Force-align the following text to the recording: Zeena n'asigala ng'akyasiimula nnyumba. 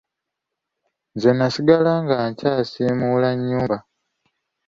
Zeena 1.21 1.35
n'asigala 1.47 1.91
ng'akyasiimula 2.03 3.29
nnyumba. 3.35 3.77